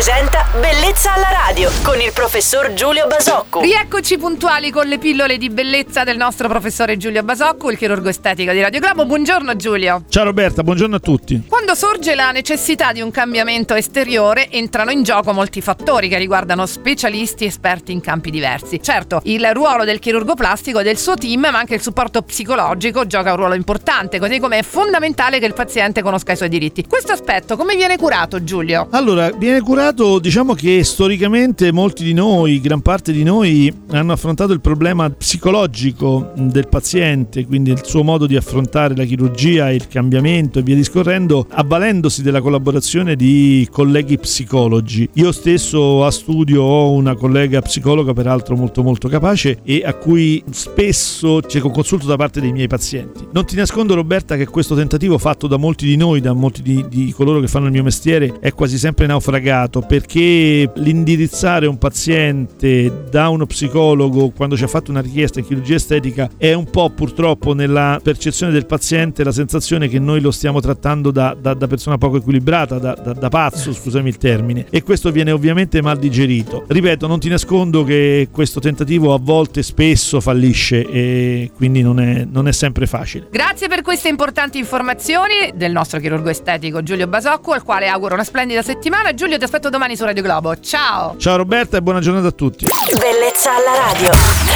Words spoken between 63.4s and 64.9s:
psicologo quando ci ha fatto